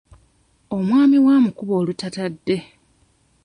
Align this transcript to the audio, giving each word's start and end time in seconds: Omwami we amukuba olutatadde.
Omwami 0.77 1.17
we 1.25 1.31
amukuba 1.37 1.73
olutatadde. 1.81 2.57